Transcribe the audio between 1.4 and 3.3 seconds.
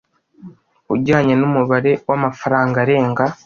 umubare w amafaranga arenga